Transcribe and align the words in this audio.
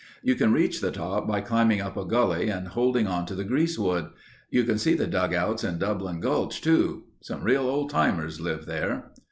"You 0.23 0.33
can 0.33 0.51
reach 0.51 0.81
the 0.81 0.89
top 0.89 1.27
by 1.27 1.41
climbing 1.41 1.79
up 1.79 1.95
a 1.95 2.03
gully 2.05 2.49
and 2.49 2.69
holding 2.69 3.05
on 3.05 3.27
to 3.27 3.35
the 3.35 3.43
greasewood. 3.45 4.09
You 4.49 4.63
can 4.63 4.79
see 4.79 4.95
the 4.95 5.05
dugouts 5.05 5.63
in 5.63 5.77
Dublin 5.77 6.19
Gulch 6.19 6.59
too. 6.59 7.03
Some 7.21 7.43
real 7.43 7.67
old 7.69 7.91
timers 7.91 8.41
live 8.41 8.65
there." 8.65 9.11